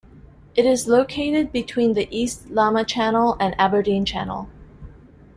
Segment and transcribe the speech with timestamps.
[0.55, 4.49] It is located between the East Lamma Channel and Aberdeen Channel.